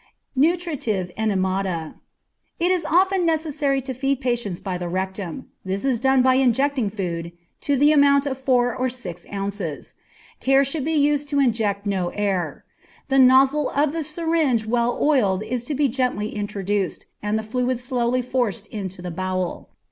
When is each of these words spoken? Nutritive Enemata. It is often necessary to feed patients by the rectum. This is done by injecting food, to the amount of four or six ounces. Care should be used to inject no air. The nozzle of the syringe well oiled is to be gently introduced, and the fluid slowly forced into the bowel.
Nutritive 0.35 1.11
Enemata. 1.15 1.93
It 2.59 2.71
is 2.71 2.85
often 2.85 3.23
necessary 3.23 3.81
to 3.81 3.93
feed 3.93 4.19
patients 4.19 4.59
by 4.59 4.79
the 4.79 4.89
rectum. 4.89 5.51
This 5.63 5.85
is 5.85 5.99
done 5.99 6.23
by 6.23 6.33
injecting 6.41 6.89
food, 6.89 7.33
to 7.59 7.77
the 7.77 7.91
amount 7.91 8.25
of 8.25 8.35
four 8.39 8.75
or 8.75 8.89
six 8.89 9.27
ounces. 9.31 9.93
Care 10.39 10.63
should 10.65 10.85
be 10.85 10.93
used 10.97 11.29
to 11.29 11.39
inject 11.39 11.85
no 11.85 12.07
air. 12.15 12.65
The 13.09 13.19
nozzle 13.19 13.69
of 13.75 13.91
the 13.93 14.01
syringe 14.01 14.65
well 14.65 14.97
oiled 14.99 15.43
is 15.43 15.63
to 15.65 15.75
be 15.75 15.87
gently 15.87 16.33
introduced, 16.35 17.05
and 17.21 17.37
the 17.37 17.43
fluid 17.43 17.77
slowly 17.77 18.23
forced 18.23 18.65
into 18.69 19.03
the 19.03 19.11
bowel. 19.11 19.69